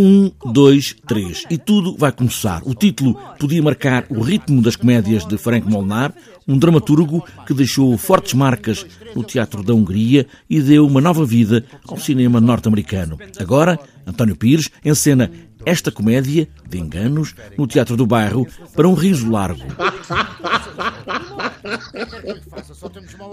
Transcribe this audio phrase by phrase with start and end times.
[0.00, 1.42] Um, dois, três.
[1.50, 2.62] E tudo vai começar.
[2.64, 6.14] O título podia marcar o ritmo das comédias de Frank Molnar,
[6.46, 11.64] um dramaturgo que deixou fortes marcas no teatro da Hungria e deu uma nova vida
[11.84, 13.18] ao cinema norte-americano.
[13.40, 13.76] Agora,
[14.06, 15.32] António Pires encena
[15.66, 18.46] esta comédia de enganos no Teatro do Bairro
[18.76, 19.64] para um riso largo.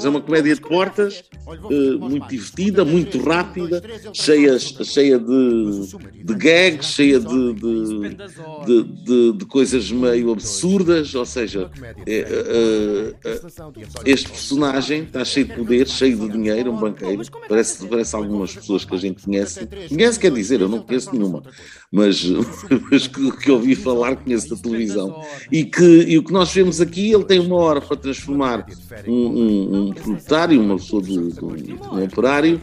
[0.04, 3.82] É uma comédia de portas, uh, muito divertida, muito rápida,
[4.14, 5.88] cheia, cheia de,
[6.24, 11.14] de gags, cheia de, de, de, de coisas meio absurdas.
[11.16, 11.70] Ou seja,
[12.06, 13.30] é, uh,
[14.06, 17.22] este personagem está cheio de poder, cheio de dinheiro, um banqueiro.
[17.48, 19.68] Parece, parece algumas pessoas que a gente conhece.
[19.90, 21.44] Conhece quer dizer, eu não conheço nenhuma,
[21.92, 22.24] mas,
[22.92, 25.22] mas que, que ouvi falar, conheço da televisão.
[25.52, 28.66] E, que, e o que nós vemos aqui, ele tem uma hora para transformar
[29.08, 31.48] um, um, um proletário, uma pessoa do, do,
[31.94, 32.60] um operário,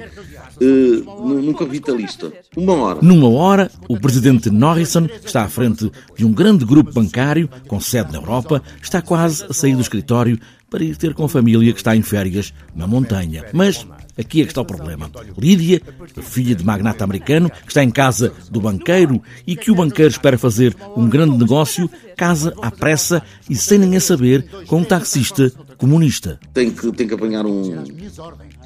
[0.60, 2.32] uh, num capitalista.
[2.56, 2.98] Uma hora.
[3.02, 8.12] Numa hora, o presidente Norrison está à frente de um grande grupo bancário com sede
[8.12, 10.38] na Europa, está quase a sair do escritório
[10.70, 13.44] para ir ter com a família que está em férias na montanha.
[13.52, 13.86] Mas
[14.18, 15.10] aqui é que está o problema.
[15.38, 15.80] Lídia,
[16.22, 20.38] filha de magnata americano, que está em casa do banqueiro e que o banqueiro espera
[20.38, 26.38] fazer um grande negócio, casa à pressa e sem ninguém saber com um taxista comunista.
[26.52, 27.84] Tem que, tem que apanhar um,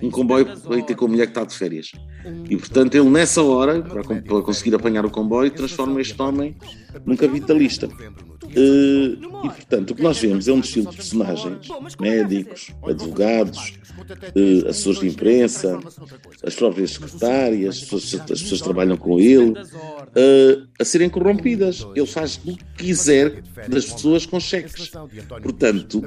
[0.03, 1.93] um comboio para ir ter com a mulher que está de férias.
[2.49, 6.57] E portanto ele nessa hora, para, para conseguir apanhar o comboio, transforma este homem
[7.05, 7.89] num capitalista.
[8.47, 11.69] Uh, e portanto o que nós vemos é um estilo de personagens,
[12.01, 13.75] médicos, advogados,
[14.35, 15.81] uh, assessores de imprensa,
[16.43, 21.87] as próprias secretárias, as pessoas, as pessoas que trabalham com ele, uh, a serem corrompidas.
[21.95, 22.41] Ele faz
[22.77, 24.91] quiser das pessoas com cheques.
[25.43, 26.05] Portanto,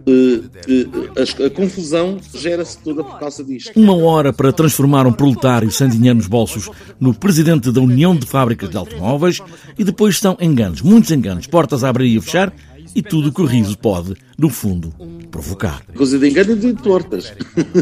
[1.18, 3.72] a, a confusão gera-se toda por causa disto.
[3.76, 8.26] Uma hora para transformar um proletário sem dinheiro nos bolsos no presidente da União de
[8.26, 9.40] Fábricas de Automóveis
[9.78, 12.54] e depois estão enganos, muitos enganos, portas a abrir e a fechar
[12.96, 14.94] e tudo que o riso pode, no fundo,
[15.30, 15.84] provocar.
[15.96, 17.34] Coisa de engano de tortas.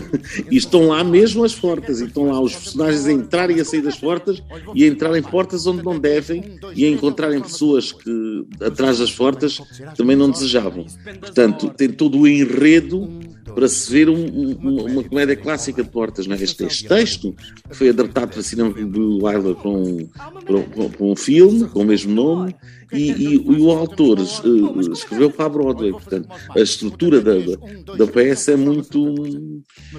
[0.50, 3.66] e estão lá mesmo as portas, e estão lá os personagens a entrar e a
[3.66, 4.42] sair das portas,
[4.74, 9.12] e a entrar em portas onde não devem, e a encontrarem pessoas que, atrás das
[9.12, 9.62] portas,
[9.96, 10.86] também não desejavam.
[11.20, 13.08] Portanto, tem todo o enredo
[13.58, 16.28] para se ver um, um, uma comédia clássica de portas.
[16.28, 16.44] Não é?
[16.44, 17.36] este, este texto
[17.72, 20.08] foi adaptado para cinema do Wilder com,
[20.46, 22.56] com, com, um filme com o mesmo nome
[22.94, 25.92] e, e, e o autor uh, escreveu para a Broadway.
[25.92, 29.16] Portanto, a estrutura da, da, da peça é muito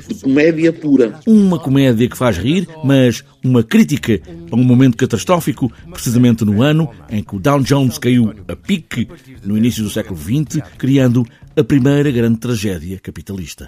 [0.07, 1.19] de comédia pura.
[1.27, 4.21] Uma comédia que faz rir, mas uma crítica
[4.53, 9.09] a um momento catastrófico, precisamente no ano em que o Dow Jones caiu a pique
[9.45, 11.27] no início do século XX, criando
[11.59, 13.67] a primeira grande tragédia capitalista.